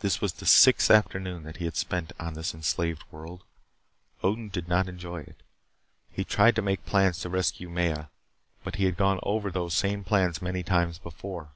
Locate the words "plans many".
10.04-10.62